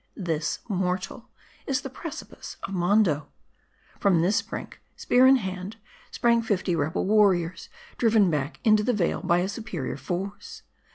This, 0.17 0.61
mortal! 0.67 1.29
is 1.67 1.81
the 1.81 1.89
precipice 1.91 2.57
of 2.63 2.73
Mondo. 2.73 3.27
From 3.99 4.19
this 4.23 4.41
brink, 4.41 4.81
spear 4.95 5.27
in 5.27 5.35
hand, 5.35 5.77
sprang 6.09 6.41
fifty 6.41 6.75
rebel 6.75 7.05
war 7.05 7.33
riors, 7.35 7.69
driven 7.99 8.31
back 8.31 8.59
into 8.63 8.81
the 8.81 8.93
vale 8.93 9.21
by 9.21 9.41
a 9.41 9.47
superior 9.47 9.97
force. 9.97 10.63